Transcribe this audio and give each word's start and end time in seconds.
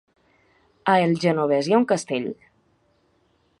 A 0.93 0.95
el 1.09 1.13
Genovés 1.25 1.69
hi 1.69 1.77
ha 1.77 1.81
un 1.83 1.87
castell? 1.93 2.27